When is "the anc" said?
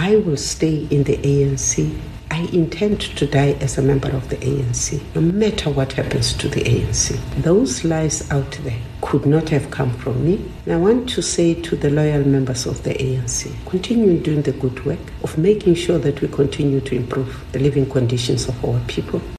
1.02-2.00, 4.28-5.02, 6.48-7.18, 12.84-13.52